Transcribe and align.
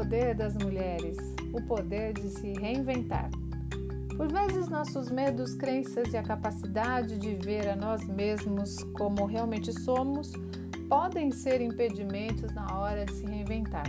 poder 0.00 0.34
das 0.34 0.56
mulheres, 0.56 1.18
o 1.52 1.60
poder 1.60 2.14
de 2.14 2.30
se 2.30 2.54
reinventar. 2.54 3.30
Por 4.16 4.32
vezes, 4.32 4.66
nossos 4.66 5.10
medos, 5.10 5.54
crenças 5.54 6.14
e 6.14 6.16
a 6.16 6.22
capacidade 6.22 7.18
de 7.18 7.34
ver 7.34 7.68
a 7.68 7.76
nós 7.76 8.06
mesmos 8.08 8.82
como 8.96 9.26
realmente 9.26 9.78
somos 9.82 10.32
podem 10.88 11.30
ser 11.30 11.60
impedimentos 11.60 12.50
na 12.54 12.78
hora 12.78 13.04
de 13.04 13.12
se 13.12 13.26
reinventar. 13.26 13.84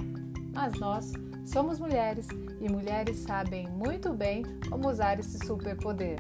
Mas 0.53 0.77
nós 0.81 1.13
somos 1.45 1.79
mulheres 1.79 2.27
e 2.59 2.70
mulheres 2.70 3.20
sabem 3.20 3.70
muito 3.70 4.13
bem 4.13 4.43
como 4.70 4.89
usar 4.89 5.17
esse 5.17 5.39
superpoder. 5.48 6.17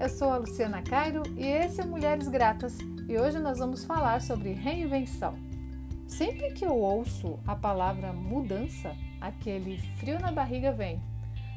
Eu 0.00 0.08
sou 0.08 0.30
a 0.30 0.38
Luciana 0.38 0.80
Cairo 0.80 1.22
e 1.36 1.46
esse 1.46 1.82
é 1.82 1.84
Mulheres 1.84 2.26
Gratas 2.26 2.78
e 3.06 3.18
hoje 3.18 3.38
nós 3.38 3.58
vamos 3.58 3.84
falar 3.84 4.22
sobre 4.22 4.54
reinvenção. 4.54 5.34
Sempre 6.08 6.52
que 6.52 6.64
eu 6.64 6.74
ouço 6.74 7.38
a 7.46 7.54
palavra 7.54 8.14
mudança, 8.14 8.96
aquele 9.20 9.78
frio 9.98 10.18
na 10.18 10.32
barriga 10.32 10.72
vem. 10.72 11.00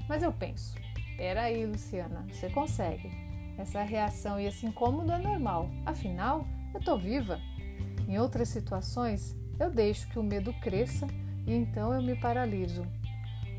Mas 0.07 0.21
eu 0.21 0.31
penso, 0.31 0.75
peraí, 1.17 1.65
Luciana, 1.65 2.25
você 2.29 2.49
consegue. 2.49 3.09
Essa 3.57 3.83
reação 3.83 4.39
e 4.39 4.45
esse 4.45 4.65
incômodo 4.65 5.11
é 5.11 5.17
normal, 5.17 5.69
afinal, 5.85 6.45
eu 6.73 6.79
tô 6.79 6.97
viva. 6.97 7.39
Em 8.07 8.17
outras 8.19 8.49
situações, 8.49 9.35
eu 9.59 9.69
deixo 9.69 10.09
que 10.09 10.19
o 10.19 10.23
medo 10.23 10.51
cresça 10.61 11.07
e 11.45 11.53
então 11.53 11.93
eu 11.93 12.01
me 12.01 12.15
paraliso. 12.15 12.85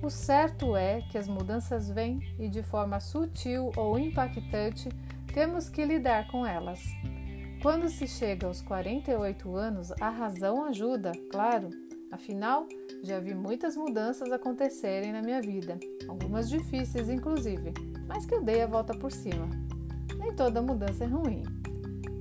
O 0.03 0.11
certo 0.11 0.77
é 0.77 1.01
que 1.11 1.17
as 1.17 1.27
mudanças 1.27 1.89
vêm 1.89 2.21
e 2.39 2.49
de 2.49 2.63
forma 2.63 3.01
sutil 3.01 3.71
ou 3.77 3.99
impactante 3.99 4.89
temos 5.33 5.69
que 5.69 5.85
lidar 5.85 6.29
com 6.29 6.47
elas. 6.47 6.81
Quando 7.63 7.89
se 7.89 8.07
chega 8.07 8.47
aos 8.47 8.61
48 8.61 9.57
anos, 9.57 9.93
a 9.99 10.11
razão 10.11 10.65
ajuda, 10.67 11.13
claro. 11.31 11.71
Afinal, 12.15 12.69
já 13.03 13.19
vi 13.19 13.35
muitas 13.35 13.77
mudanças 13.77 14.31
acontecerem 14.31 15.13
na 15.13 15.21
minha 15.21 15.41
vida, 15.41 15.77
algumas 16.07 16.49
difíceis 16.49 17.09
inclusive, 17.09 17.75
mas 18.07 18.25
que 18.25 18.37
eu 18.37 18.41
dei 18.41 18.63
a 18.63 18.69
volta 18.69 18.97
por 18.97 19.11
cima. 19.11 19.49
Nem 20.17 20.33
toda 20.33 20.63
mudança 20.63 21.03
é 21.03 21.07
ruim. 21.09 21.43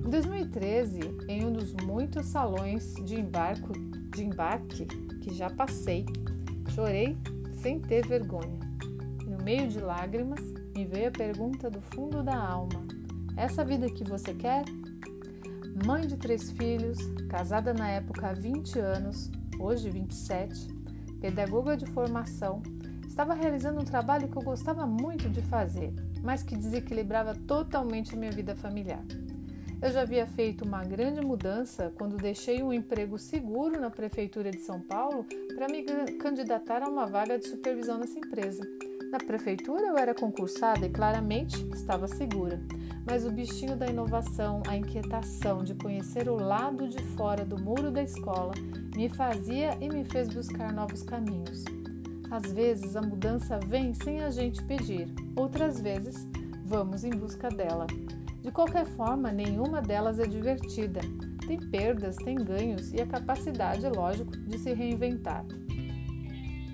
Em 0.04 0.10
2013, 0.10 0.98
em 1.28 1.44
um 1.44 1.52
dos 1.52 1.72
muitos 1.74 2.26
salões 2.26 2.92
de 3.04 3.20
embarco, 3.20 3.72
de 4.10 4.24
embarque 4.24 4.84
que 5.22 5.32
já 5.32 5.48
passei, 5.48 6.04
chorei 6.70 7.16
sem 7.62 7.78
ter 7.78 8.04
vergonha. 8.04 8.58
No 9.24 9.44
meio 9.44 9.68
de 9.68 9.78
lágrimas, 9.78 10.40
me 10.74 10.84
veio 10.84 11.06
a 11.06 11.12
pergunta 11.12 11.70
do 11.70 11.80
fundo 11.80 12.20
da 12.20 12.36
alma: 12.36 12.84
Essa 13.36 13.64
vida 13.64 13.88
que 13.88 14.02
você 14.02 14.34
quer? 14.34 14.64
mãe 15.86 16.06
de 16.06 16.16
três 16.16 16.52
filhos, 16.52 16.98
casada 17.28 17.74
na 17.74 17.90
época 17.90 18.28
há 18.28 18.32
20 18.32 18.78
anos, 18.78 19.30
hoje 19.58 19.90
27, 19.90 20.68
pedagoga 21.20 21.76
de 21.76 21.86
formação, 21.86 22.62
estava 23.06 23.34
realizando 23.34 23.80
um 23.80 23.84
trabalho 23.84 24.28
que 24.28 24.36
eu 24.36 24.42
gostava 24.42 24.86
muito 24.86 25.28
de 25.28 25.40
fazer, 25.42 25.92
mas 26.22 26.42
que 26.42 26.56
desequilibrava 26.56 27.34
totalmente 27.34 28.14
a 28.14 28.18
minha 28.18 28.32
vida 28.32 28.56
familiar. 28.56 29.04
Eu 29.80 29.90
já 29.92 30.00
havia 30.00 30.26
feito 30.26 30.64
uma 30.64 30.82
grande 30.82 31.20
mudança 31.20 31.92
quando 31.96 32.16
deixei 32.16 32.62
um 32.62 32.72
emprego 32.72 33.18
seguro 33.18 33.78
na 33.78 33.90
Prefeitura 33.90 34.50
de 34.50 34.60
São 34.60 34.80
Paulo 34.80 35.26
para 35.54 35.68
me 35.68 35.82
candidatar 36.18 36.82
a 36.82 36.88
uma 36.88 37.06
vaga 37.06 37.38
de 37.38 37.46
supervisão 37.46 37.98
nessa 37.98 38.18
empresa. 38.18 38.62
Na 39.10 39.18
prefeitura 39.18 39.86
eu 39.86 39.96
era 39.96 40.12
concursada 40.12 40.86
e 40.86 40.90
claramente 40.90 41.64
estava 41.72 42.08
segura, 42.08 42.60
mas 43.06 43.24
o 43.24 43.30
bichinho 43.30 43.76
da 43.76 43.86
inovação, 43.86 44.62
a 44.66 44.76
inquietação 44.76 45.62
de 45.62 45.74
conhecer 45.74 46.28
o 46.28 46.34
lado 46.34 46.88
de 46.88 47.00
fora 47.14 47.44
do 47.44 47.56
muro 47.56 47.90
da 47.90 48.02
escola, 48.02 48.54
me 48.94 49.08
fazia 49.08 49.76
e 49.80 49.88
me 49.88 50.04
fez 50.04 50.28
buscar 50.28 50.72
novos 50.72 51.02
caminhos. 51.02 51.64
Às 52.30 52.52
vezes 52.52 52.96
a 52.96 53.02
mudança 53.02 53.58
vem 53.66 53.94
sem 53.94 54.22
a 54.22 54.30
gente 54.30 54.62
pedir, 54.64 55.12
outras 55.36 55.80
vezes 55.80 56.28
vamos 56.64 57.04
em 57.04 57.10
busca 57.10 57.48
dela. 57.48 57.86
De 58.42 58.50
qualquer 58.50 58.86
forma, 58.86 59.32
nenhuma 59.32 59.80
delas 59.80 60.18
é 60.18 60.26
divertida. 60.26 61.00
Tem 61.46 61.58
perdas, 61.58 62.16
tem 62.16 62.36
ganhos 62.36 62.92
e 62.92 63.00
a 63.00 63.06
capacidade, 63.06 63.86
lógico, 63.88 64.32
de 64.32 64.58
se 64.58 64.72
reinventar. 64.72 65.44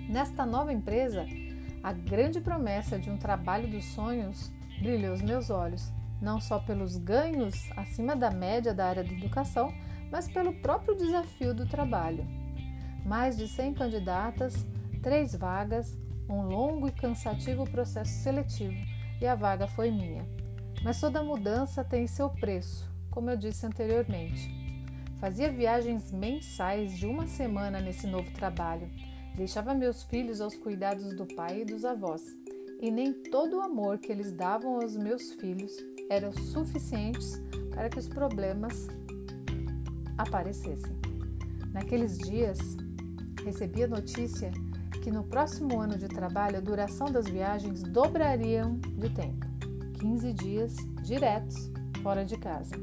Nesta 0.09 0.45
nova 0.45 0.71
empresa, 0.71 1.25
a 1.83 1.93
grande 1.93 2.39
promessa 2.39 2.99
de 2.99 3.09
um 3.09 3.17
trabalho 3.17 3.69
dos 3.69 3.85
sonhos 3.85 4.51
brilha 4.79 5.09
aos 5.09 5.21
meus 5.21 5.49
olhos 5.49 5.91
não 6.21 6.39
só 6.39 6.59
pelos 6.59 6.97
ganhos 6.97 7.69
acima 7.75 8.15
da 8.15 8.29
média 8.29 8.73
da 8.73 8.85
área 8.85 9.03
da 9.03 9.11
educação, 9.11 9.73
mas 10.11 10.27
pelo 10.27 10.53
próprio 10.53 10.95
desafio 10.95 11.53
do 11.53 11.65
trabalho. 11.65 12.27
Mais 13.05 13.37
de 13.37 13.47
100 13.47 13.73
candidatas, 13.73 14.65
três 15.01 15.33
vagas, 15.33 15.97
um 16.29 16.41
longo 16.43 16.87
e 16.87 16.91
cansativo 16.91 17.69
processo 17.69 18.11
seletivo 18.21 18.77
e 19.21 19.27
a 19.27 19.35
vaga 19.35 19.67
foi 19.67 19.91
minha. 19.91 20.27
Mas 20.83 20.99
toda 20.99 21.23
mudança 21.23 21.83
tem 21.83 22.07
seu 22.07 22.29
preço, 22.29 22.89
como 23.11 23.29
eu 23.29 23.37
disse 23.37 23.65
anteriormente. 23.65 24.49
Fazia 25.19 25.51
viagens 25.51 26.11
mensais 26.11 26.97
de 26.97 27.05
uma 27.05 27.27
semana 27.27 27.79
nesse 27.79 28.07
novo 28.07 28.31
trabalho. 28.31 28.89
Deixava 29.35 29.73
meus 29.75 30.03
filhos 30.03 30.41
aos 30.41 30.55
cuidados 30.55 31.15
do 31.15 31.27
pai 31.27 31.61
e 31.61 31.65
dos 31.65 31.85
avós. 31.85 32.23
E 32.81 32.89
nem 32.89 33.13
todo 33.13 33.57
o 33.57 33.61
amor 33.61 33.99
que 33.99 34.11
eles 34.11 34.31
davam 34.31 34.81
aos 34.81 34.97
meus 34.97 35.31
filhos 35.33 35.71
eram 36.09 36.33
suficientes 36.33 37.39
para 37.75 37.87
que 37.87 37.99
os 37.99 38.07
problemas 38.07 38.87
aparecessem. 40.17 40.95
Naqueles 41.73 42.17
dias, 42.17 42.59
recebi 43.43 43.83
a 43.83 43.87
notícia 43.87 44.51
que 45.01 45.09
no 45.09 45.23
próximo 45.23 45.79
ano 45.79 45.97
de 45.97 46.07
trabalho 46.07 46.57
a 46.57 46.61
duração 46.61 47.11
das 47.11 47.27
viagens 47.27 47.81
dobrariam 47.81 48.77
de 48.97 49.09
tempo 49.09 49.47
15 49.99 50.33
dias 50.33 50.75
diretos 51.03 51.71
fora 52.01 52.25
de 52.25 52.35
casa. 52.37 52.75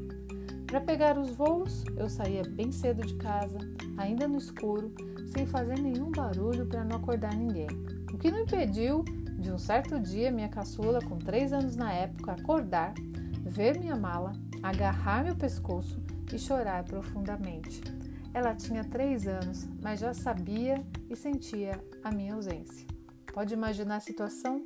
Para 0.65 0.79
pegar 0.79 1.17
os 1.17 1.31
voos, 1.31 1.83
eu 1.97 2.07
saía 2.07 2.43
bem 2.43 2.71
cedo 2.71 3.05
de 3.05 3.15
casa, 3.15 3.57
ainda 3.97 4.27
no 4.27 4.37
escuro, 4.37 4.93
sem 5.27 5.45
fazer 5.45 5.79
nenhum 5.79 6.11
barulho 6.11 6.65
para 6.65 6.85
não 6.85 6.97
acordar 6.97 7.35
ninguém. 7.35 7.67
O 8.13 8.17
que 8.17 8.31
não 8.31 8.39
impediu 8.39 9.03
de 9.37 9.51
um 9.51 9.57
certo 9.57 9.99
dia 9.99 10.31
minha 10.31 10.47
caçula, 10.47 11.01
com 11.01 11.17
3 11.17 11.53
anos 11.53 11.75
na 11.75 11.91
época, 11.91 12.33
acordar 12.33 12.93
ver 13.43 13.79
minha 13.79 13.95
mala, 13.95 14.31
agarrar 14.61 15.23
meu 15.23 15.35
pescoço 15.35 15.99
e 16.33 16.39
chorar 16.39 16.83
profundamente. 16.83 17.81
Ela 18.33 18.53
tinha 18.55 18.83
três 18.83 19.27
anos, 19.27 19.67
mas 19.81 19.99
já 19.99 20.13
sabia 20.13 20.83
e 21.09 21.15
sentia 21.15 21.83
a 22.03 22.11
minha 22.11 22.35
ausência. 22.35 22.87
Pode 23.33 23.53
imaginar 23.53 23.97
a 23.97 24.01
situação? 24.01 24.61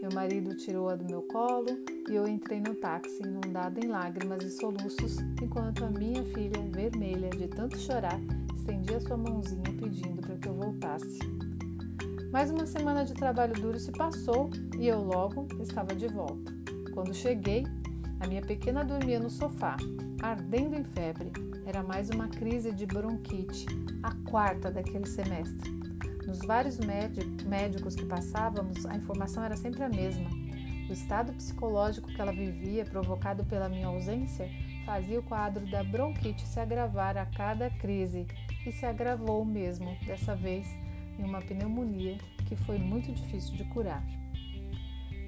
Meu 0.00 0.12
marido 0.12 0.56
tirou-a 0.56 0.94
do 0.94 1.04
meu 1.04 1.22
colo 1.22 1.66
e 2.08 2.14
eu 2.14 2.26
entrei 2.26 2.60
no 2.60 2.74
táxi, 2.76 3.20
inundada 3.22 3.84
em 3.84 3.88
lágrimas 3.88 4.42
e 4.44 4.50
soluços, 4.50 5.18
enquanto 5.42 5.84
a 5.84 5.90
minha 5.90 6.24
filha, 6.24 6.62
vermelha 6.72 7.30
de 7.30 7.48
tanto 7.48 7.76
chorar, 7.78 8.18
estendia 8.56 9.00
sua 9.00 9.16
mãozinha 9.16 9.64
pedindo 9.80 10.20
para 10.20 10.36
que 10.36 10.48
eu 10.48 10.54
voltasse. 10.54 11.18
Mais 12.30 12.50
uma 12.50 12.66
semana 12.66 13.04
de 13.04 13.14
trabalho 13.14 13.54
duro 13.54 13.78
se 13.78 13.90
passou 13.90 14.50
e 14.78 14.86
eu 14.86 15.02
logo 15.02 15.48
estava 15.60 15.94
de 15.96 16.06
volta. 16.06 16.52
Quando 16.94 17.12
cheguei, 17.14 17.64
a 18.20 18.26
minha 18.26 18.42
pequena 18.42 18.84
dormia 18.84 19.20
no 19.20 19.30
sofá, 19.30 19.76
ardendo 20.22 20.76
em 20.76 20.84
febre. 20.84 21.32
Era 21.64 21.82
mais 21.82 22.10
uma 22.10 22.28
crise 22.28 22.72
de 22.72 22.86
bronquite, 22.86 23.66
a 24.02 24.12
quarta 24.30 24.70
daquele 24.70 25.06
semestre. 25.06 25.70
Nos 26.26 26.40
vários 26.40 26.78
médicos 26.78 27.94
que 27.94 28.04
passávamos, 28.04 28.84
a 28.86 28.96
informação 28.96 29.42
era 29.42 29.56
sempre 29.56 29.82
a 29.82 29.88
mesma. 29.88 30.28
O 30.88 30.92
estado 30.92 31.32
psicológico 31.34 32.08
que 32.08 32.20
ela 32.20 32.32
vivia, 32.32 32.84
provocado 32.84 33.44
pela 33.44 33.68
minha 33.68 33.86
ausência, 33.86 34.48
fazia 34.84 35.20
o 35.20 35.22
quadro 35.22 35.70
da 35.70 35.84
bronquite 35.84 36.46
se 36.46 36.58
agravar 36.58 37.16
a 37.16 37.26
cada 37.26 37.70
crise 37.70 38.26
e 38.66 38.72
se 38.72 38.86
agravou 38.86 39.44
mesmo, 39.44 39.96
dessa 40.06 40.34
vez 40.34 40.66
em 41.18 41.24
uma 41.24 41.40
pneumonia 41.40 42.16
que 42.46 42.56
foi 42.56 42.78
muito 42.78 43.12
difícil 43.12 43.54
de 43.56 43.64
curar. 43.64 44.02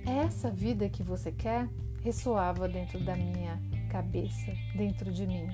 É 0.06 0.24
essa 0.24 0.50
vida 0.50 0.88
que 0.88 1.02
você 1.02 1.30
quer? 1.30 1.68
Ressoava 2.00 2.68
dentro 2.68 2.98
da 3.00 3.14
minha 3.16 3.60
cabeça, 3.90 4.52
dentro 4.74 5.12
de 5.12 5.26
mim. 5.26 5.48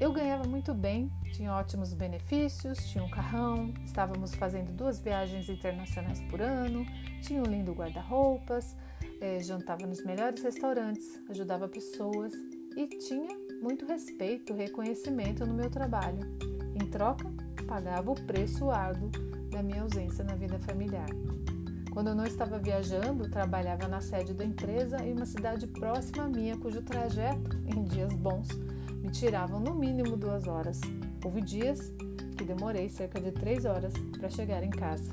Eu 0.00 0.12
ganhava 0.12 0.48
muito 0.48 0.72
bem, 0.72 1.10
tinha 1.34 1.52
ótimos 1.52 1.92
benefícios, 1.92 2.78
tinha 2.90 3.04
um 3.04 3.10
carrão, 3.10 3.74
estávamos 3.84 4.34
fazendo 4.34 4.72
duas 4.72 4.98
viagens 4.98 5.48
internacionais 5.50 6.22
por 6.22 6.40
ano, 6.40 6.86
tinha 7.20 7.42
um 7.42 7.44
lindo 7.44 7.72
guarda-roupas, 7.72 8.74
eh, 9.20 9.40
jantava 9.40 9.86
nos 9.86 10.02
melhores 10.02 10.42
restaurantes, 10.42 11.20
ajudava 11.28 11.68
pessoas 11.68 12.32
e 12.74 12.86
tinha 12.86 13.36
muito 13.60 13.84
respeito, 13.84 14.54
reconhecimento 14.54 15.44
no 15.44 15.52
meu 15.52 15.68
trabalho. 15.68 16.20
Em 16.74 16.86
troca, 16.86 17.30
pagava 17.68 18.10
o 18.10 18.14
preço 18.14 18.70
árduo 18.70 19.10
da 19.50 19.62
minha 19.62 19.82
ausência 19.82 20.24
na 20.24 20.34
vida 20.34 20.58
familiar. 20.60 21.08
Quando 21.90 22.08
eu 22.08 22.14
não 22.14 22.24
estava 22.24 22.58
viajando, 22.58 23.28
trabalhava 23.28 23.88
na 23.88 24.00
sede 24.00 24.32
da 24.32 24.44
empresa 24.44 25.04
em 25.04 25.12
uma 25.12 25.26
cidade 25.26 25.66
próxima 25.66 26.24
à 26.24 26.28
minha, 26.28 26.56
cujo 26.56 26.80
trajeto, 26.82 27.56
em 27.66 27.82
dias 27.84 28.12
bons, 28.14 28.48
me 29.02 29.10
tiravam 29.10 29.58
no 29.58 29.74
mínimo 29.74 30.16
duas 30.16 30.46
horas. 30.46 30.80
Houve 31.24 31.40
dias 31.40 31.92
que 32.36 32.44
demorei 32.44 32.88
cerca 32.88 33.20
de 33.20 33.32
três 33.32 33.64
horas 33.64 33.92
para 34.18 34.30
chegar 34.30 34.62
em 34.62 34.70
casa. 34.70 35.10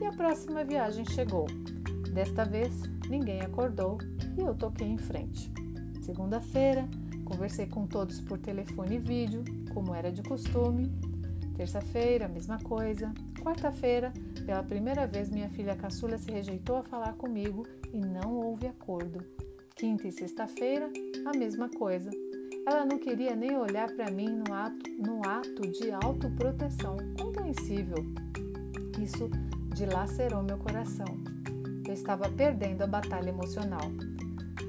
E 0.00 0.04
a 0.04 0.12
próxima 0.12 0.64
viagem 0.64 1.04
chegou. 1.04 1.46
Desta 2.12 2.44
vez, 2.44 2.74
ninguém 3.08 3.40
acordou 3.40 3.98
e 4.36 4.40
eu 4.40 4.54
toquei 4.54 4.88
em 4.88 4.98
frente. 4.98 5.52
Segunda-feira, 6.00 6.88
conversei 7.24 7.66
com 7.66 7.86
todos 7.86 8.20
por 8.20 8.38
telefone 8.38 8.96
e 8.96 8.98
vídeo, 8.98 9.44
como 9.72 9.94
era 9.94 10.10
de 10.10 10.22
costume. 10.22 10.90
Terça-feira, 11.54 12.28
mesma 12.28 12.58
coisa. 12.58 13.12
Quarta-feira, 13.40 14.12
pela 14.42 14.62
primeira 14.62 15.06
vez, 15.06 15.30
minha 15.30 15.48
filha 15.48 15.76
caçula 15.76 16.18
se 16.18 16.30
rejeitou 16.30 16.76
a 16.76 16.82
falar 16.82 17.14
comigo 17.14 17.66
e 17.92 17.98
não 17.98 18.34
houve 18.36 18.66
acordo. 18.66 19.24
Quinta 19.76 20.06
e 20.06 20.12
sexta-feira, 20.12 20.90
a 21.26 21.36
mesma 21.36 21.68
coisa. 21.68 22.10
Ela 22.66 22.84
não 22.84 22.98
queria 22.98 23.34
nem 23.34 23.56
olhar 23.56 23.90
para 23.90 24.10
mim 24.10 24.28
no 24.28 24.54
ato, 24.54 24.90
no 24.98 25.20
ato 25.26 25.62
de 25.62 25.90
autoproteção. 25.90 26.96
Compreensível. 27.18 28.04
Isso 29.02 29.28
dilacerou 29.74 30.42
meu 30.42 30.58
coração. 30.58 31.06
Eu 31.86 31.92
estava 31.92 32.28
perdendo 32.30 32.82
a 32.82 32.86
batalha 32.86 33.30
emocional. 33.30 33.90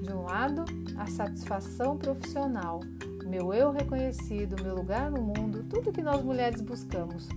De 0.02 0.12
um 0.12 0.24
lado, 0.24 0.66
a 0.98 1.06
satisfação 1.08 1.98
profissional, 1.98 2.80
meu 3.26 3.54
eu 3.54 3.72
reconhecido, 3.72 4.62
meu 4.64 4.76
lugar 4.76 5.12
no 5.12 5.22
mundo, 5.22 5.64
tudo 5.70 5.92
que 5.92 6.02
nós 6.02 6.24
mulheres 6.24 6.62
buscamos. 6.62 7.30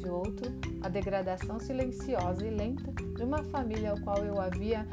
De 0.00 0.08
outro, 0.08 0.50
a 0.82 0.88
degradação 0.88 1.60
silenciosa 1.60 2.46
e 2.46 2.50
lenta 2.50 2.90
de 2.92 3.22
uma 3.22 3.42
família 3.44 3.90
ao 3.90 4.00
qual 4.00 4.24
eu 4.24 4.40
havia 4.40 4.86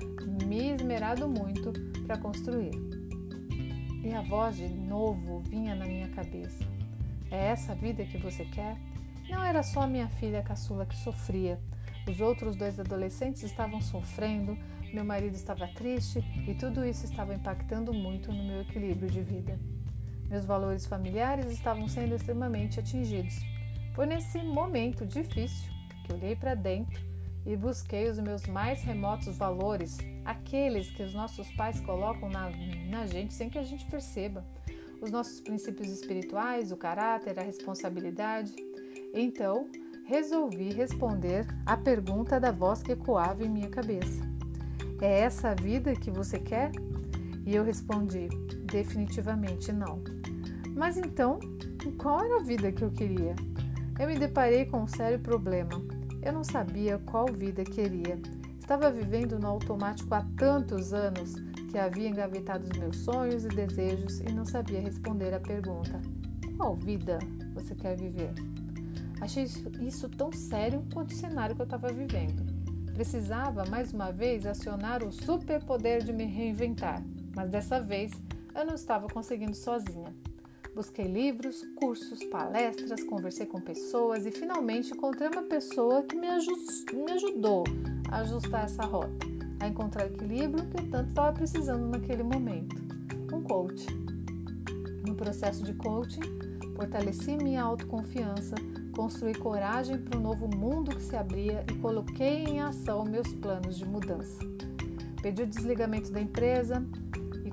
me 0.45 0.73
esmerado 0.73 1.29
muito 1.29 1.71
para 2.05 2.17
construir. 2.17 2.71
E 4.03 4.13
a 4.13 4.21
voz 4.21 4.57
de 4.57 4.67
novo 4.67 5.39
vinha 5.41 5.75
na 5.75 5.85
minha 5.85 6.09
cabeça. 6.09 6.65
É 7.31 7.47
essa 7.47 7.71
a 7.71 7.75
vida 7.75 8.03
que 8.03 8.17
você 8.17 8.43
quer? 8.43 8.77
Não 9.29 9.41
era 9.41 9.63
só 9.63 9.87
minha 9.87 10.09
filha 10.09 10.43
caçula 10.43 10.85
que 10.85 10.97
sofria. 10.97 11.57
Os 12.05 12.19
outros 12.19 12.57
dois 12.57 12.77
adolescentes 12.77 13.43
estavam 13.43 13.79
sofrendo, 13.79 14.57
meu 14.93 15.05
marido 15.05 15.35
estava 15.35 15.67
triste 15.69 16.19
e 16.45 16.53
tudo 16.53 16.85
isso 16.85 17.05
estava 17.05 17.33
impactando 17.33 17.93
muito 17.93 18.31
no 18.31 18.43
meu 18.43 18.61
equilíbrio 18.61 19.09
de 19.09 19.21
vida. 19.21 19.57
Meus 20.29 20.45
valores 20.45 20.85
familiares 20.85 21.49
estavam 21.49 21.87
sendo 21.87 22.13
extremamente 22.15 22.79
atingidos. 22.79 23.39
Foi 23.97 24.05
nesse 24.05 24.37
momento 24.43 25.07
difícil 25.07 25.73
que 26.05 26.13
olhei 26.13 26.35
para 26.35 26.53
dentro 26.53 27.01
e 27.43 27.57
busquei 27.57 28.07
os 28.07 28.19
meus 28.19 28.45
mais 28.45 28.83
remotos 28.83 29.35
valores, 29.35 29.97
aqueles 30.23 30.87
que 30.91 31.01
os 31.01 31.15
nossos 31.15 31.51
pais 31.53 31.79
colocam 31.79 32.29
na, 32.29 32.51
na 32.91 33.07
gente 33.07 33.33
sem 33.33 33.49
que 33.49 33.57
a 33.57 33.63
gente 33.63 33.87
perceba. 33.87 34.45
Os 35.01 35.09
nossos 35.09 35.41
princípios 35.41 35.89
espirituais, 35.89 36.71
o 36.71 36.77
caráter, 36.77 37.39
a 37.39 37.41
responsabilidade. 37.41 38.53
Então, 39.15 39.67
resolvi 40.05 40.71
responder 40.71 41.47
à 41.65 41.75
pergunta 41.75 42.39
da 42.39 42.51
voz 42.51 42.83
que 42.83 42.91
ecoava 42.91 43.43
em 43.43 43.49
minha 43.49 43.69
cabeça: 43.69 44.21
É 45.01 45.21
essa 45.21 45.49
a 45.49 45.55
vida 45.55 45.95
que 45.95 46.11
você 46.11 46.37
quer? 46.37 46.69
E 47.47 47.55
eu 47.55 47.63
respondi: 47.63 48.29
Definitivamente 48.71 49.71
não. 49.71 50.03
Mas 50.75 50.97
então, 50.97 51.39
qual 51.97 52.23
era 52.23 52.35
a 52.35 52.43
vida 52.43 52.71
que 52.71 52.83
eu 52.83 52.91
queria? 52.91 53.33
Eu 53.99 54.07
me 54.07 54.17
deparei 54.17 54.65
com 54.65 54.83
um 54.83 54.87
sério 54.87 55.19
problema. 55.19 55.81
Eu 56.21 56.31
não 56.31 56.43
sabia 56.43 56.99
qual 56.99 57.25
vida 57.25 57.63
queria. 57.63 58.19
Estava 58.59 58.91
vivendo 58.91 59.39
no 59.39 59.47
automático 59.47 60.13
há 60.13 60.23
tantos 60.37 60.93
anos 60.93 61.33
que 61.71 61.77
havia 61.77 62.07
engavetado 62.07 62.65
os 62.71 62.77
meus 62.77 62.97
sonhos 62.97 63.43
e 63.45 63.47
desejos 63.47 64.19
e 64.19 64.31
não 64.31 64.45
sabia 64.45 64.79
responder 64.79 65.33
à 65.33 65.39
pergunta: 65.39 65.99
qual 66.57 66.75
vida 66.75 67.17
você 67.53 67.73
quer 67.73 67.97
viver? 67.97 68.33
Achei 69.19 69.45
isso 69.81 70.07
tão 70.09 70.31
sério 70.31 70.83
quanto 70.93 71.11
o 71.11 71.15
cenário 71.15 71.55
que 71.55 71.61
eu 71.61 71.65
estava 71.65 71.87
vivendo. 71.87 72.45
Precisava, 72.93 73.65
mais 73.65 73.93
uma 73.93 74.11
vez, 74.11 74.45
acionar 74.45 75.03
o 75.03 75.11
superpoder 75.11 76.03
de 76.03 76.13
me 76.13 76.25
reinventar, 76.25 77.03
mas 77.35 77.49
dessa 77.49 77.79
vez 77.79 78.11
eu 78.55 78.65
não 78.65 78.75
estava 78.75 79.07
conseguindo 79.07 79.55
sozinha. 79.55 80.13
Busquei 80.77 81.07
livros, 81.07 81.65
cursos, 81.75 82.23
palestras, 82.25 83.03
conversei 83.03 83.47
com 83.47 83.59
pessoas 83.59 84.27
e 84.27 84.31
finalmente 84.31 84.93
encontrei 84.93 85.27
uma 85.27 85.41
pessoa 85.41 86.03
que 86.03 86.15
me, 86.15 86.27
me 86.27 87.11
ajudou 87.13 87.63
a 88.11 88.19
ajustar 88.19 88.65
essa 88.65 88.83
rota, 88.83 89.25
a 89.59 89.67
encontrar 89.67 90.03
o 90.05 90.13
equilíbrio 90.13 90.69
que 90.69 90.79
eu 90.79 90.87
tanto 90.91 91.09
estava 91.09 91.33
precisando 91.33 91.87
naquele 91.87 92.21
momento. 92.21 92.75
Um 93.33 93.41
coach. 93.41 93.87
No 95.07 95.15
processo 95.15 95.63
de 95.63 95.73
coaching, 95.73 96.21
fortaleci 96.75 97.35
minha 97.37 97.63
autoconfiança, 97.63 98.53
construí 98.95 99.33
coragem 99.33 99.97
para 99.97 100.19
o 100.19 100.21
novo 100.21 100.47
mundo 100.47 100.95
que 100.95 101.01
se 101.01 101.15
abria 101.15 101.65
e 101.71 101.73
coloquei 101.79 102.43
em 102.43 102.61
ação 102.61 103.03
meus 103.03 103.33
planos 103.33 103.79
de 103.79 103.85
mudança. 103.85 104.37
Pedi 105.23 105.41
o 105.41 105.47
desligamento 105.47 106.11
da 106.11 106.21
empresa, 106.21 106.85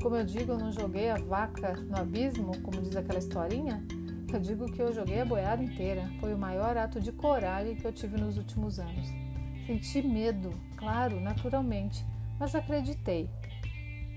como 0.04 0.16
eu 0.16 0.24
digo, 0.26 0.52
eu 0.52 0.58
não 0.58 0.70
joguei 0.70 1.08
a 1.08 1.16
vaca 1.16 1.72
no 1.72 1.96
abismo, 1.96 2.52
como 2.60 2.82
diz 2.82 2.94
aquela 2.94 3.18
historinha. 3.18 3.82
Eu 4.30 4.38
digo 4.38 4.70
que 4.70 4.78
eu 4.78 4.92
joguei 4.92 5.22
a 5.22 5.24
boiada 5.24 5.64
inteira. 5.64 6.10
Foi 6.20 6.34
o 6.34 6.36
maior 6.36 6.76
ato 6.76 7.00
de 7.00 7.10
coragem 7.10 7.74
que 7.74 7.86
eu 7.86 7.92
tive 7.92 8.20
nos 8.20 8.36
últimos 8.36 8.78
anos. 8.78 9.08
Senti 9.66 10.02
medo, 10.02 10.52
claro, 10.76 11.18
naturalmente, 11.22 12.04
mas 12.38 12.54
acreditei 12.54 13.30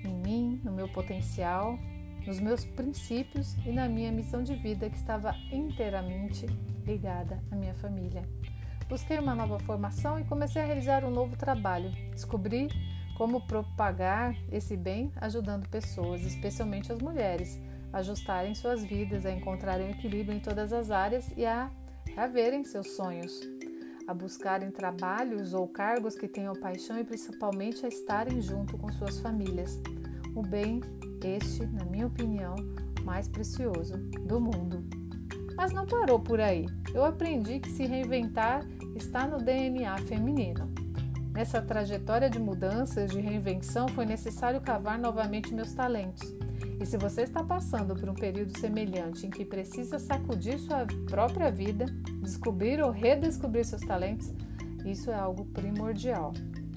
em 0.04 0.14
mim, 0.14 0.62
no 0.62 0.74
meu 0.74 0.90
potencial, 0.90 1.80
nos 2.26 2.38
meus 2.42 2.66
princípios 2.66 3.56
e 3.66 3.72
na 3.72 3.88
minha 3.88 4.12
missão 4.12 4.44
de 4.44 4.56
vida 4.56 4.90
que 4.90 4.98
estava 4.98 5.34
inteiramente 5.54 6.48
ligada 6.86 7.42
à 7.50 7.56
minha 7.56 7.74
família. 7.76 8.24
Busquei 8.90 9.20
uma 9.20 9.34
nova 9.34 9.58
formação 9.60 10.20
e 10.20 10.26
comecei 10.26 10.62
a 10.62 10.66
realizar 10.66 11.06
um 11.06 11.12
novo 11.12 11.38
trabalho. 11.38 11.92
Descobri 12.12 12.68
como 13.18 13.42
propagar 13.42 14.38
esse 14.52 14.78
bem 14.78 15.12
ajudando 15.16 15.68
pessoas, 15.68 16.22
especialmente 16.22 16.92
as 16.94 17.00
mulheres, 17.00 17.60
a 17.92 17.98
ajustarem 17.98 18.54
suas 18.54 18.84
vidas, 18.84 19.26
a 19.26 19.32
encontrarem 19.32 19.90
equilíbrio 19.90 20.38
em 20.38 20.40
todas 20.40 20.72
as 20.72 20.92
áreas 20.92 21.28
e 21.36 21.44
a 21.44 21.72
verem 22.32 22.64
seus 22.64 22.92
sonhos, 22.92 23.42
a 24.08 24.14
buscarem 24.14 24.70
trabalhos 24.70 25.56
ou 25.56 25.68
cargos 25.68 26.16
que 26.16 26.28
tenham 26.28 26.54
paixão 26.54 27.00
e 27.00 27.04
principalmente 27.04 27.84
a 27.84 27.90
estarem 27.90 28.40
junto 28.40 28.78
com 28.78 28.92
suas 28.92 29.20
famílias. 29.20 29.82
O 30.36 30.44
bem, 30.44 30.80
este, 31.24 31.66
na 31.66 31.86
minha 31.86 32.06
opinião, 32.06 32.56
mais 33.04 33.28
precioso 33.28 33.98
do 34.28 34.40
mundo. 34.40 34.86
Mas 35.56 35.74
não 35.74 35.88
parou 35.88 36.20
por 36.20 36.40
aí. 36.40 36.68
Eu 36.94 37.04
aprendi 37.04 37.60
que 37.60 37.72
se 37.72 37.84
reinventar 37.84 38.64
está 38.96 39.26
no 39.26 39.40
DNA 39.40 39.98
feminino. 40.04 40.77
Nessa 41.38 41.62
trajetória 41.62 42.32
de 42.32 42.40
mudanças, 42.40 43.12
de 43.12 43.20
reinvenção, 43.20 43.88
foi 43.90 44.08
necessário 44.08 44.60
cavar 44.60 44.98
novamente 44.98 45.54
meus 45.54 45.72
talentos. 45.72 46.34
E 46.82 46.84
se 46.84 46.98
você 46.98 47.22
está 47.22 47.44
passando 47.44 47.96
por 47.96 48.10
um 48.10 48.16
período 48.16 48.58
semelhante 48.58 49.28
em 49.28 49.30
que 49.30 49.46
precisa 49.46 50.00
sacudir 50.00 50.58
sua 50.58 50.88
própria 51.08 51.52
vida, 51.52 51.86
descobrir 52.24 52.82
ou 52.82 52.90
redescobrir 52.90 53.64
seus 53.66 53.84
talentos, 53.84 54.34
isso 54.84 55.12
é 55.12 55.14
algo 55.14 55.46
primordial. 55.46 56.34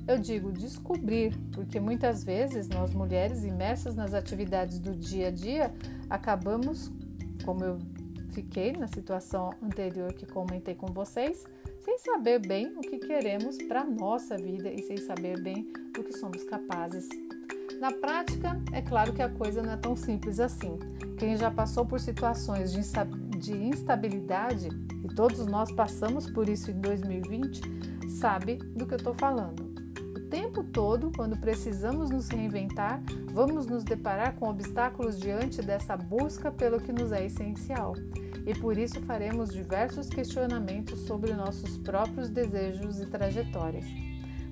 Eu 0.06 0.18
digo 0.18 0.52
descobrir, 0.52 1.34
porque 1.54 1.80
muitas 1.80 2.22
vezes 2.22 2.68
nós 2.68 2.92
mulheres 2.92 3.44
imersas 3.44 3.96
nas 3.96 4.12
atividades 4.12 4.78
do 4.78 4.94
dia 4.94 5.28
a 5.28 5.30
dia 5.30 5.72
acabamos, 6.10 6.92
como 7.46 7.64
eu 7.64 7.78
fiquei 8.28 8.72
na 8.72 8.88
situação 8.88 9.54
anterior 9.62 10.12
que 10.12 10.26
comentei 10.26 10.74
com 10.74 10.88
vocês, 10.88 11.46
sem 11.84 11.98
saber 11.98 12.38
bem 12.38 12.72
o 12.76 12.80
que 12.80 12.98
queremos 12.98 13.56
para 13.62 13.80
a 13.80 13.86
nossa 13.86 14.36
vida 14.36 14.70
e 14.70 14.82
sem 14.82 14.96
saber 14.98 15.40
bem 15.40 15.72
do 15.94 16.04
que 16.04 16.12
somos 16.12 16.44
capazes. 16.44 17.08
Na 17.80 17.90
prática, 17.90 18.60
é 18.72 18.82
claro 18.82 19.12
que 19.12 19.22
a 19.22 19.28
coisa 19.28 19.62
não 19.62 19.72
é 19.72 19.76
tão 19.76 19.96
simples 19.96 20.38
assim. 20.38 20.78
Quem 21.18 21.36
já 21.36 21.50
passou 21.50 21.86
por 21.86 21.98
situações 21.98 22.72
de, 22.72 22.80
de 23.38 23.56
instabilidade, 23.56 24.68
e 25.02 25.14
todos 25.14 25.46
nós 25.46 25.72
passamos 25.72 26.28
por 26.30 26.48
isso 26.48 26.70
em 26.70 26.80
2020, 26.80 27.62
sabe 28.10 28.56
do 28.56 28.86
que 28.86 28.94
eu 28.94 28.98
estou 28.98 29.14
falando. 29.14 29.70
O 30.14 30.20
tempo 30.28 30.62
todo, 30.62 31.10
quando 31.16 31.40
precisamos 31.40 32.10
nos 32.10 32.28
reinventar, 32.28 33.02
vamos 33.32 33.66
nos 33.66 33.82
deparar 33.82 34.36
com 34.36 34.48
obstáculos 34.48 35.18
diante 35.18 35.62
dessa 35.62 35.96
busca 35.96 36.52
pelo 36.52 36.80
que 36.80 36.92
nos 36.92 37.12
é 37.12 37.24
essencial 37.24 37.94
e 38.46 38.54
por 38.54 38.76
isso 38.78 39.00
faremos 39.02 39.52
diversos 39.52 40.08
questionamentos 40.08 41.00
sobre 41.00 41.32
nossos 41.32 41.76
próprios 41.78 42.30
desejos 42.30 43.00
e 43.00 43.06
trajetórias. 43.06 43.86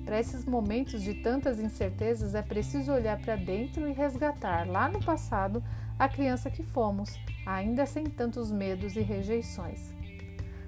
Para 0.05 0.19
esses 0.19 0.45
momentos 0.45 1.01
de 1.03 1.13
tantas 1.15 1.59
incertezas, 1.59 2.33
é 2.33 2.41
preciso 2.41 2.91
olhar 2.91 3.19
para 3.21 3.35
dentro 3.35 3.87
e 3.87 3.93
resgatar 3.93 4.67
lá 4.67 4.89
no 4.89 5.03
passado 5.03 5.63
a 5.99 6.07
criança 6.07 6.49
que 6.49 6.63
fomos, 6.63 7.13
ainda 7.45 7.85
sem 7.85 8.05
tantos 8.05 8.51
medos 8.51 8.95
e 8.95 9.01
rejeições. 9.01 9.93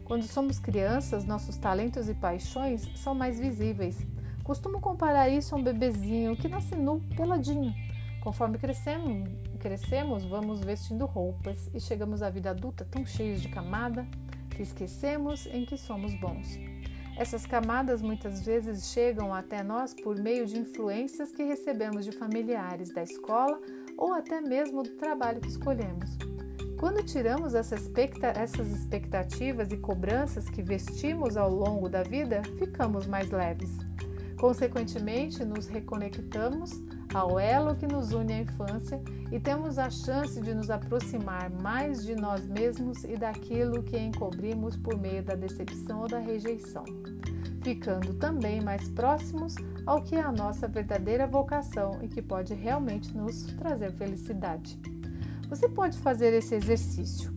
Quando 0.03 0.23
somos 0.23 0.59
crianças, 0.59 1.23
nossos 1.23 1.57
talentos 1.57 2.09
e 2.09 2.13
paixões 2.13 2.87
são 2.97 3.15
mais 3.15 3.39
visíveis. 3.39 3.97
Costumo 4.43 4.81
comparar 4.81 5.29
isso 5.29 5.55
a 5.55 5.57
um 5.57 5.63
bebezinho 5.63 6.35
que 6.35 6.49
nasce 6.49 6.75
nu, 6.75 6.99
peladinho. 7.15 7.73
Conforme 8.21 8.59
crescemos, 8.59 9.27
crescemos, 9.59 10.23
vamos 10.23 10.61
vestindo 10.61 11.07
roupas 11.07 11.71
e 11.73 11.79
chegamos 11.79 12.21
à 12.21 12.29
vida 12.29 12.51
adulta 12.51 12.85
tão 12.85 13.03
cheios 13.03 13.41
de 13.41 13.49
camada, 13.49 14.05
que 14.51 14.61
esquecemos 14.61 15.47
em 15.47 15.65
que 15.65 15.75
somos 15.75 16.13
bons. 16.19 16.59
Essas 17.17 17.47
camadas 17.47 17.99
muitas 17.99 18.45
vezes 18.45 18.91
chegam 18.91 19.33
até 19.33 19.63
nós 19.63 19.95
por 19.95 20.15
meio 20.17 20.45
de 20.45 20.59
influências 20.59 21.31
que 21.31 21.43
recebemos 21.43 22.05
de 22.05 22.11
familiares, 22.11 22.93
da 22.93 23.01
escola 23.01 23.59
ou 23.97 24.13
até 24.13 24.39
mesmo 24.39 24.83
do 24.83 24.91
trabalho 24.97 25.41
que 25.41 25.49
escolhemos. 25.49 26.15
Quando 26.79 27.03
tiramos 27.03 27.55
essas 27.55 27.81
expectativas 28.71 29.71
e 29.71 29.77
cobranças 29.77 30.47
que 30.47 30.61
vestimos 30.61 31.37
ao 31.37 31.49
longo 31.49 31.89
da 31.89 32.03
vida, 32.03 32.43
ficamos 32.59 33.07
mais 33.07 33.31
leves. 33.31 33.71
Consequentemente, 34.39 35.43
nos 35.43 35.67
reconectamos 35.67 36.71
ao 37.13 37.39
elo 37.39 37.75
que 37.75 37.86
nos 37.86 38.12
une 38.12 38.34
à 38.34 38.39
infância 38.39 39.01
e 39.32 39.39
temos 39.39 39.77
a 39.77 39.89
chance 39.89 40.39
de 40.39 40.53
nos 40.53 40.70
aproximar 40.70 41.50
mais 41.50 42.03
de 42.03 42.15
nós 42.15 42.46
mesmos 42.46 43.03
e 43.03 43.18
daquilo 43.18 43.84
que 43.84 43.98
encobrimos 43.98 44.77
por 44.77 44.98
meio 44.98 45.24
da 45.24 45.36
decepção 45.36 46.01
ou 46.01 46.08
da 46.08 46.20
rejeição, 46.20 46.86
ficando 47.62 48.13
também 48.13 48.62
mais 48.62 48.88
próximos 48.89 49.56
ao 49.86 50.01
que 50.01 50.15
é 50.15 50.22
a 50.22 50.32
nossa 50.32 50.68
verdadeira 50.68 51.27
vocação 51.27 52.00
e 52.01 52.08
que 52.08 52.22
pode 52.22 52.53
realmente 52.53 53.15
nos 53.15 53.44
trazer 53.44 53.91
felicidade. 53.94 54.80
Você 55.50 55.68
pode 55.68 55.98
fazer 55.98 56.34
esse 56.34 56.56
exercício. 56.56 57.32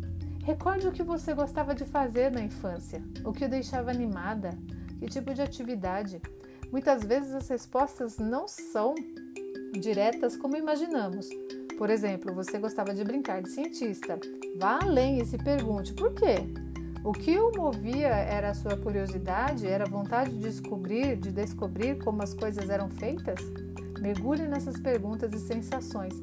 Recorde 0.45 0.87
o 0.87 0.93
que 0.93 1.03
você 1.03 1.35
gostava 1.35 1.75
de 1.75 1.85
fazer 1.85 2.31
na 2.31 2.43
infância, 2.43 3.03
o 3.25 3.33
que 3.33 3.45
o 3.45 3.49
deixava 3.49 3.91
animada, 3.91 4.51
que 5.01 5.07
tipo 5.07 5.35
de 5.35 5.43
atividade. 5.43 6.21
Muitas 6.71 7.03
vezes 7.03 7.33
as 7.33 7.49
respostas 7.49 8.19
não 8.19 8.47
são 8.47 8.95
diretas 9.81 10.37
como 10.37 10.57
imaginamos. 10.57 11.29
Por 11.77 11.91
exemplo, 11.91 12.35
você 12.35 12.59
gostava 12.59 12.95
de 12.95 13.05
brincar 13.05 13.43
de 13.43 13.51
cientista. 13.51 14.19
Vá 14.59 14.79
além 14.83 15.21
e 15.21 15.27
se 15.27 15.37
pergunte 15.39 15.93
por 15.93 16.15
quê. 16.15 16.37
O 17.05 17.13
que 17.13 17.39
o 17.39 17.53
movia 17.55 18.09
era 18.09 18.51
a 18.51 18.55
sua 18.55 18.77
curiosidade, 18.77 19.67
era 19.67 19.85
a 19.85 19.89
vontade 19.89 20.31
de 20.31 20.39
descobrir, 20.39 21.17
de 21.17 21.31
descobrir 21.31 21.99
como 21.99 22.23
as 22.23 22.33
coisas 22.33 22.71
eram 22.71 22.89
feitas? 22.89 23.41
Mergulhe 24.01 24.47
nessas 24.47 24.79
perguntas 24.81 25.33
e 25.33 25.39
sensações 25.39 26.15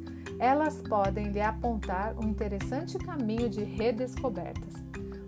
elas 0.41 0.81
podem 0.89 1.31
lhe 1.31 1.39
apontar 1.39 2.15
um 2.17 2.27
interessante 2.27 2.98
caminho 2.98 3.48
de 3.48 3.63
redescobertas. 3.63 4.74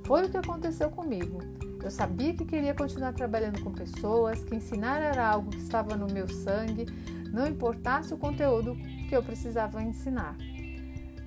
Foi 0.05 0.25
o 0.25 0.29
que 0.29 0.37
aconteceu 0.37 0.89
comigo. 0.89 1.37
Eu 1.83 1.91
sabia 1.91 2.33
que 2.33 2.43
queria 2.43 2.73
continuar 2.73 3.13
trabalhando 3.13 3.61
com 3.61 3.71
pessoas, 3.71 4.43
que 4.43 4.55
ensinar 4.55 5.03
era 5.03 5.23
algo 5.27 5.51
que 5.51 5.59
estava 5.59 5.95
no 5.95 6.11
meu 6.11 6.27
sangue, 6.27 6.87
não 7.33 7.47
importasse 7.47 8.13
o 8.13 8.17
conteúdo 8.17 8.75
que 9.09 9.15
eu 9.15 9.23
precisava 9.23 9.81
ensinar. 9.81 10.37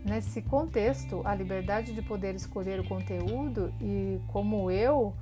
Nesse 0.05 0.41
contexto, 0.41 1.21
a 1.25 1.35
liberdade 1.35 1.93
de 1.93 2.01
poder 2.01 2.37
escolher 2.37 2.79
o 2.79 2.89
conteúdo 2.89 3.75
e 3.81 4.21
como 4.29 4.71
eu 4.71 5.13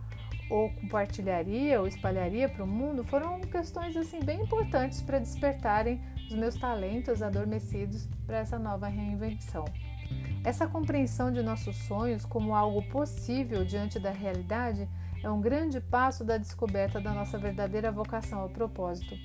ou 0.51 0.69
compartilharia 0.75 1.81
ou 1.81 1.87
espalharia 1.87 2.51
para 2.51 2.63
o 2.63 2.67
mundo 2.67 3.03
foram 3.03 3.41
questões 3.41 3.97
assim 3.97 4.21
bem 4.21 4.43
importantes 4.43 5.01
para 5.01 5.19
despertarem 5.19 6.03
os 6.29 6.35
meus 6.35 6.55
talentos 6.55 7.23
adormecidos 7.23 8.07
para 8.27 8.39
essa 8.39 8.59
nova 8.59 8.87
reinvenção. 8.87 9.65
Essa 10.45 10.67
compreensão 10.67 11.33
de 11.33 11.43
nossos 11.43 11.75
sonhos 11.87 12.27
como 12.27 12.55
algo 12.55 12.83
possível 12.91 13.65
diante 13.65 13.99
da 13.99 14.11
realidade 14.11 14.87
é 15.23 15.31
um 15.31 15.41
grande 15.41 15.81
passo 15.81 16.23
da 16.23 16.37
descoberta 16.37 17.01
da 17.01 17.15
nossa 17.15 17.39
verdadeira 17.39 17.91
vocação 17.91 18.41
ao 18.41 18.51
propósito. 18.51 19.17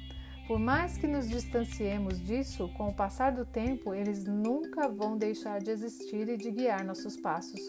Por 0.50 0.58
mais 0.58 0.98
que 0.98 1.06
nos 1.06 1.30
distanciemos 1.30 2.20
disso, 2.20 2.72
com 2.76 2.88
o 2.88 2.94
passar 2.94 3.32
do 3.32 3.46
tempo, 3.46 3.94
eles 3.94 4.26
nunca 4.26 4.90
vão 4.90 5.16
deixar 5.16 5.60
de 5.60 5.70
existir 5.70 6.28
e 6.28 6.38
de 6.38 6.50
guiar 6.50 6.84
nossos 6.84 7.16
passos. 7.16 7.62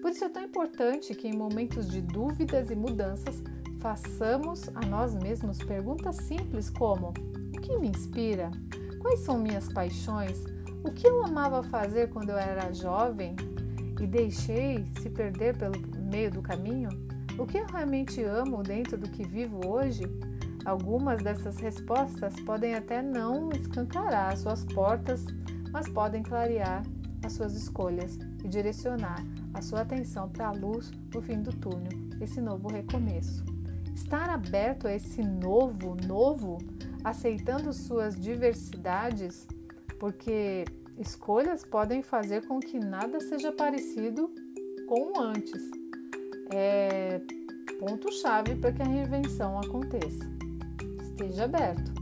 Por 0.00 0.12
isso 0.12 0.24
é 0.24 0.28
tão 0.28 0.44
importante 0.44 1.12
que, 1.12 1.26
em 1.26 1.36
momentos 1.36 1.90
de 1.90 2.00
dúvidas 2.00 2.70
e 2.70 2.76
mudanças, 2.76 3.42
façamos 3.80 4.68
a 4.76 4.86
nós 4.86 5.12
mesmos 5.16 5.58
perguntas 5.58 6.18
simples 6.18 6.70
como: 6.70 7.08
o 7.08 7.60
que 7.60 7.76
me 7.78 7.88
inspira? 7.88 8.52
Quais 9.00 9.18
são 9.18 9.36
minhas 9.36 9.66
paixões? 9.72 10.44
O 10.84 10.92
que 10.92 11.08
eu 11.08 11.24
amava 11.24 11.64
fazer 11.64 12.10
quando 12.10 12.30
eu 12.30 12.38
era 12.38 12.72
jovem 12.72 13.34
e 14.00 14.06
deixei 14.06 14.86
se 15.00 15.10
perder 15.10 15.58
pelo 15.58 15.74
meio 16.08 16.30
do 16.30 16.40
caminho? 16.40 16.90
O 17.36 17.44
que 17.44 17.58
eu 17.58 17.66
realmente 17.66 18.22
amo 18.22 18.62
dentro 18.62 18.96
do 18.96 19.10
que 19.10 19.26
vivo 19.26 19.66
hoje? 19.66 20.04
Algumas 20.64 21.22
dessas 21.22 21.58
respostas 21.58 22.38
podem 22.40 22.74
até 22.74 23.00
não 23.00 23.50
escancarar 23.50 24.36
suas 24.36 24.64
portas, 24.64 25.24
mas 25.72 25.88
podem 25.88 26.22
clarear 26.22 26.82
as 27.24 27.32
suas 27.32 27.54
escolhas 27.54 28.18
e 28.44 28.48
direcionar 28.48 29.24
a 29.54 29.62
sua 29.62 29.80
atenção 29.82 30.28
para 30.28 30.48
a 30.48 30.52
luz 30.52 30.90
no 31.14 31.20
fim 31.20 31.42
do 31.42 31.52
túnel, 31.52 31.92
esse 32.20 32.40
novo 32.40 32.68
recomeço. 32.68 33.44
Estar 33.94 34.30
aberto 34.30 34.86
a 34.86 34.94
esse 34.94 35.22
novo, 35.22 35.96
novo, 36.06 36.58
aceitando 37.04 37.72
suas 37.72 38.18
diversidades, 38.18 39.46
porque 39.98 40.64
escolhas 40.98 41.64
podem 41.64 42.02
fazer 42.02 42.46
com 42.46 42.60
que 42.60 42.78
nada 42.78 43.20
seja 43.20 43.52
parecido 43.52 44.30
com 44.86 45.12
o 45.12 45.20
antes. 45.20 45.62
É 46.52 47.20
ponto-chave 47.78 48.56
para 48.56 48.72
que 48.72 48.82
a 48.82 48.86
reinvenção 48.86 49.58
aconteça. 49.58 50.39
Esteja 51.20 51.44
aberto. 51.44 51.92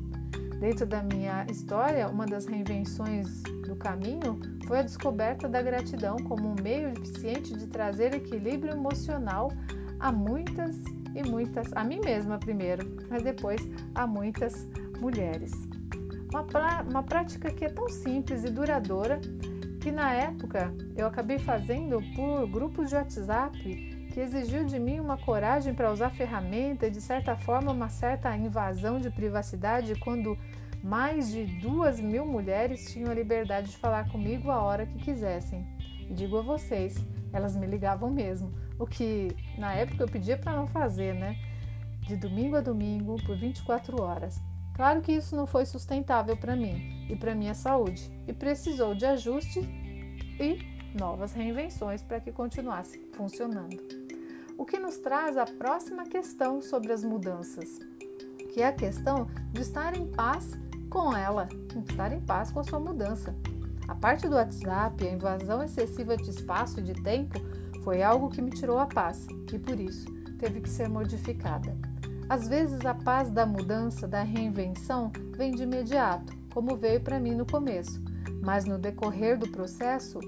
Dentro 0.60 0.86
da 0.86 1.02
minha 1.02 1.44
história, 1.50 2.08
uma 2.08 2.24
das 2.24 2.46
reinvenções 2.46 3.42
do 3.66 3.74
caminho 3.74 4.38
foi 4.64 4.78
a 4.78 4.82
descoberta 4.82 5.48
da 5.48 5.60
gratidão 5.60 6.18
como 6.18 6.48
um 6.48 6.54
meio 6.62 6.90
eficiente 6.90 7.52
de 7.52 7.66
trazer 7.66 8.14
equilíbrio 8.14 8.74
emocional 8.74 9.50
a 9.98 10.12
muitas 10.12 10.76
e 11.16 11.28
muitas, 11.28 11.66
a 11.72 11.82
mim 11.82 11.98
mesma 11.98 12.38
primeiro, 12.38 12.96
mas 13.10 13.24
depois 13.24 13.60
a 13.92 14.06
muitas 14.06 14.68
mulheres. 15.00 15.50
Uma, 16.30 16.44
pra, 16.44 16.86
uma 16.88 17.02
prática 17.02 17.50
que 17.50 17.64
é 17.64 17.68
tão 17.68 17.88
simples 17.88 18.44
e 18.44 18.50
duradoura 18.50 19.20
que 19.80 19.90
na 19.90 20.12
época 20.12 20.72
eu 20.96 21.08
acabei 21.08 21.40
fazendo 21.40 22.00
por 22.14 22.48
grupos 22.48 22.90
de 22.90 22.94
WhatsApp 22.94 23.97
que 24.18 24.22
exigiu 24.22 24.64
de 24.64 24.80
mim 24.80 24.98
uma 24.98 25.16
coragem 25.16 25.72
para 25.72 25.92
usar 25.92 26.10
ferramenta 26.10 26.88
e 26.88 26.90
de 26.90 27.00
certa 27.00 27.36
forma 27.36 27.70
uma 27.70 27.88
certa 27.88 28.36
invasão 28.36 28.98
de 28.98 29.08
privacidade 29.10 29.94
quando 29.94 30.36
mais 30.82 31.30
de 31.30 31.44
duas 31.44 32.00
mil 32.00 32.26
mulheres 32.26 32.92
tinham 32.92 33.12
a 33.12 33.14
liberdade 33.14 33.70
de 33.70 33.76
falar 33.76 34.10
comigo 34.10 34.50
a 34.50 34.60
hora 34.60 34.86
que 34.86 34.98
quisessem. 34.98 35.64
E 36.10 36.12
digo 36.12 36.36
a 36.36 36.42
vocês, 36.42 36.96
elas 37.32 37.54
me 37.54 37.64
ligavam 37.64 38.10
mesmo, 38.10 38.52
o 38.76 38.88
que 38.88 39.28
na 39.56 39.72
época 39.74 40.02
eu 40.02 40.08
pedia 40.08 40.36
para 40.36 40.56
não 40.56 40.66
fazer, 40.66 41.14
né? 41.14 41.36
De 42.00 42.16
domingo 42.16 42.56
a 42.56 42.60
domingo, 42.60 43.24
por 43.24 43.36
24 43.36 44.02
horas. 44.02 44.42
Claro 44.74 45.00
que 45.00 45.12
isso 45.12 45.36
não 45.36 45.46
foi 45.46 45.64
sustentável 45.64 46.36
para 46.36 46.56
mim 46.56 47.06
e 47.08 47.14
para 47.14 47.36
minha 47.36 47.54
saúde, 47.54 48.10
e 48.26 48.32
precisou 48.32 48.96
de 48.96 49.06
ajuste 49.06 49.60
e 50.40 50.58
novas 50.98 51.34
reinvenções 51.34 52.02
para 52.02 52.18
que 52.18 52.32
continuasse 52.32 52.98
funcionando. 53.12 54.07
O 54.58 54.66
que 54.66 54.76
nos 54.76 54.98
traz 54.98 55.36
a 55.36 55.44
próxima 55.44 56.02
questão 56.02 56.60
sobre 56.60 56.92
as 56.92 57.04
mudanças, 57.04 57.78
que 58.52 58.60
é 58.60 58.66
a 58.66 58.72
questão 58.72 59.28
de 59.52 59.62
estar 59.62 59.96
em 59.96 60.04
paz 60.10 60.50
com 60.90 61.16
ela, 61.16 61.48
estar 61.88 62.12
em 62.12 62.20
paz 62.20 62.50
com 62.50 62.58
a 62.58 62.64
sua 62.64 62.80
mudança. 62.80 63.32
A 63.86 63.94
parte 63.94 64.28
do 64.28 64.34
WhatsApp, 64.34 65.06
a 65.06 65.12
invasão 65.12 65.62
excessiva 65.62 66.16
de 66.16 66.30
espaço 66.30 66.80
e 66.80 66.82
de 66.82 66.94
tempo 66.94 67.38
foi 67.84 68.02
algo 68.02 68.28
que 68.28 68.42
me 68.42 68.50
tirou 68.50 68.80
a 68.80 68.86
paz 68.86 69.28
e 69.52 69.58
por 69.60 69.78
isso 69.78 70.12
teve 70.40 70.60
que 70.60 70.68
ser 70.68 70.88
modificada. 70.88 71.76
Às 72.28 72.48
vezes 72.48 72.84
a 72.84 72.94
paz 72.94 73.30
da 73.30 73.46
mudança, 73.46 74.08
da 74.08 74.24
reinvenção, 74.24 75.12
vem 75.36 75.52
de 75.52 75.62
imediato, 75.62 76.36
como 76.52 76.76
veio 76.76 77.00
para 77.00 77.20
mim 77.20 77.36
no 77.36 77.46
começo, 77.46 78.02
mas 78.42 78.64
no 78.64 78.76
decorrer 78.76 79.38
do 79.38 79.48
processo 79.48 80.18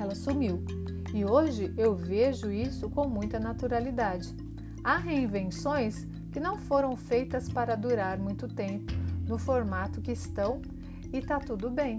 ela 0.00 0.14
sumiu. 0.14 0.79
E 1.12 1.24
hoje 1.24 1.74
eu 1.76 1.94
vejo 1.94 2.50
isso 2.50 2.88
com 2.88 3.08
muita 3.08 3.38
naturalidade. 3.38 4.34
Há 4.82 4.96
reinvenções 4.96 6.06
que 6.32 6.40
não 6.40 6.56
foram 6.56 6.96
feitas 6.96 7.48
para 7.48 7.74
durar 7.74 8.18
muito 8.18 8.48
tempo 8.48 8.92
no 9.26 9.38
formato 9.38 10.00
que 10.00 10.12
estão 10.12 10.62
e 11.12 11.20
tá 11.20 11.38
tudo 11.38 11.70
bem. 11.70 11.98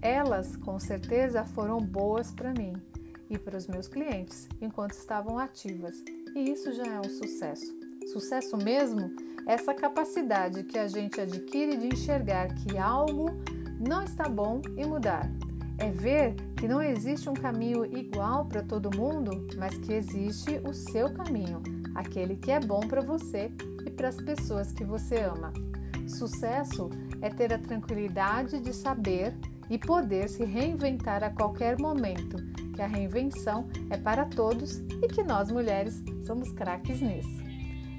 Elas 0.00 0.56
com 0.56 0.78
certeza 0.78 1.44
foram 1.44 1.78
boas 1.78 2.32
para 2.32 2.52
mim 2.52 2.72
e 3.28 3.38
para 3.38 3.56
os 3.56 3.66
meus 3.66 3.88
clientes 3.88 4.48
enquanto 4.60 4.92
estavam 4.92 5.38
ativas, 5.38 6.02
e 6.34 6.50
isso 6.50 6.72
já 6.72 6.84
é 6.84 7.00
um 7.00 7.08
sucesso. 7.08 7.74
Sucesso 8.12 8.56
mesmo 8.56 9.10
é 9.46 9.54
essa 9.54 9.74
capacidade 9.74 10.64
que 10.64 10.78
a 10.78 10.86
gente 10.86 11.20
adquire 11.20 11.76
de 11.76 11.88
enxergar 11.88 12.54
que 12.54 12.78
algo 12.78 13.30
não 13.80 14.02
está 14.02 14.28
bom 14.28 14.60
e 14.76 14.84
mudar. 14.86 15.28
É 15.78 15.90
ver 15.90 16.34
que 16.56 16.66
não 16.66 16.80
existe 16.80 17.28
um 17.28 17.34
caminho 17.34 17.84
igual 17.84 18.46
para 18.46 18.62
todo 18.62 18.96
mundo, 18.96 19.46
mas 19.58 19.76
que 19.78 19.92
existe 19.92 20.58
o 20.64 20.72
seu 20.72 21.12
caminho, 21.12 21.62
aquele 21.94 22.36
que 22.36 22.50
é 22.50 22.58
bom 22.58 22.80
para 22.80 23.02
você 23.02 23.52
e 23.84 23.90
para 23.90 24.08
as 24.08 24.16
pessoas 24.16 24.72
que 24.72 24.84
você 24.84 25.16
ama. 25.16 25.52
Sucesso 26.08 26.88
é 27.20 27.28
ter 27.28 27.52
a 27.52 27.58
tranquilidade 27.58 28.60
de 28.60 28.72
saber 28.72 29.36
e 29.68 29.76
poder 29.78 30.28
se 30.28 30.44
reinventar 30.44 31.22
a 31.22 31.30
qualquer 31.30 31.78
momento, 31.78 32.36
que 32.74 32.80
a 32.80 32.86
reinvenção 32.86 33.68
é 33.90 33.96
para 33.96 34.24
todos 34.24 34.78
e 34.78 35.08
que 35.08 35.22
nós 35.22 35.50
mulheres 35.50 36.02
somos 36.24 36.50
craques 36.52 37.00
nisso. 37.00 37.44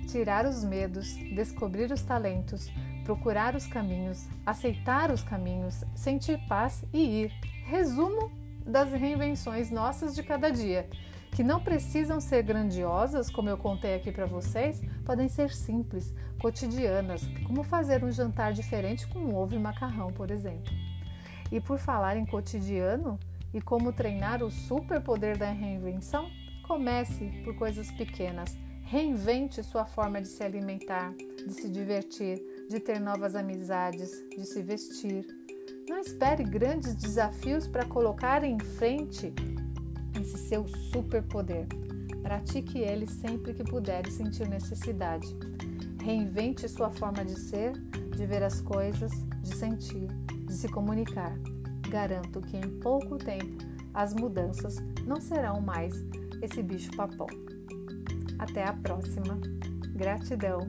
Tirar 0.08 0.46
os 0.46 0.64
medos, 0.64 1.14
descobrir 1.36 1.92
os 1.92 2.02
talentos, 2.02 2.72
procurar 3.04 3.56
os 3.56 3.68
caminhos, 3.68 4.26
aceitar 4.46 5.12
os 5.12 5.22
caminhos, 5.22 5.84
sentir 5.96 6.40
paz 6.48 6.86
e 6.94 7.24
ir. 7.24 7.57
Resumo 7.68 8.32
das 8.66 8.94
reinvenções 8.94 9.70
nossas 9.70 10.16
de 10.16 10.24
cada 10.24 10.50
dia, 10.50 10.90
que 11.34 11.44
não 11.44 11.60
precisam 11.60 12.18
ser 12.22 12.42
grandiosas, 12.42 13.30
como 13.30 13.50
eu 13.50 13.58
contei 13.58 13.94
aqui 13.94 14.10
para 14.10 14.26
vocês, 14.26 14.82
podem 15.06 15.28
ser 15.28 15.50
simples, 15.52 16.16
cotidianas, 16.40 17.28
como 17.46 17.64
fazer 17.64 18.06
um 18.06 18.12
jantar 18.12 18.54
diferente 18.54 19.06
com 19.08 19.36
ovo 19.36 19.54
e 19.54 19.60
macarrão, 19.60 20.14
por 20.14 20.32
exemplo. 20.32 20.72
E 21.52 21.60
por 21.60 21.78
falar 21.78 22.16
em 22.16 22.26
cotidiano 22.26 23.20
e 23.54 23.60
como 23.60 23.92
treinar 23.92 24.42
o 24.42 24.50
superpoder 24.50 25.38
da 25.38 25.52
reinvenção, 25.52 26.32
comece 26.66 27.26
por 27.44 27.54
coisas 27.58 27.92
pequenas. 27.92 28.58
Reinvente 28.84 29.62
sua 29.62 29.84
forma 29.84 30.22
de 30.22 30.30
se 30.30 30.42
alimentar, 30.42 31.14
de 31.46 31.52
se 31.52 31.70
divertir, 31.70 32.42
de 32.70 32.80
ter 32.80 32.98
novas 33.02 33.36
amizades, 33.36 34.10
de 34.30 34.46
se 34.46 34.62
vestir. 34.62 35.37
Não 35.88 36.00
espere 36.00 36.44
grandes 36.44 36.96
desafios 36.96 37.66
para 37.66 37.86
colocar 37.86 38.44
em 38.44 38.60
frente 38.60 39.34
esse 40.20 40.38
seu 40.38 40.68
superpoder. 40.68 41.66
Pratique 42.22 42.80
ele 42.80 43.08
sempre 43.08 43.54
que 43.54 43.64
puder 43.64 44.06
e 44.06 44.12
sentir 44.12 44.50
necessidade. 44.50 45.28
Reinvente 46.04 46.68
sua 46.68 46.90
forma 46.90 47.24
de 47.24 47.40
ser, 47.40 47.72
de 47.72 48.26
ver 48.26 48.44
as 48.44 48.60
coisas, 48.60 49.12
de 49.42 49.56
sentir, 49.56 50.08
de 50.46 50.54
se 50.54 50.68
comunicar. 50.68 51.34
Garanto 51.90 52.42
que 52.42 52.58
em 52.58 52.80
pouco 52.80 53.18
tempo 53.18 53.64
as 53.94 54.14
mudanças 54.14 54.76
não 55.06 55.22
serão 55.22 55.62
mais 55.62 55.94
esse 56.42 56.62
bicho-papão. 56.62 57.28
Até 58.38 58.66
a 58.66 58.74
próxima. 58.74 59.40
Gratidão. 59.96 60.60